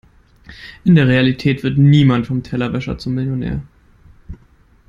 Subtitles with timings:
[0.83, 3.61] In der Realität wird niemand vom Tellerwäscher zum Millionär.